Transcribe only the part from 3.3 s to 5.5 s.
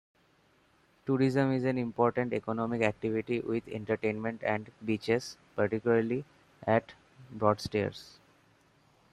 with entertainment and beaches,